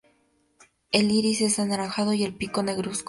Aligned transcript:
El 0.91 1.11
iris 1.11 1.41
es 1.41 1.59
anaranjado 1.59 2.13
y 2.13 2.23
el 2.23 2.33
pico 2.33 2.63
negruzco. 2.63 2.99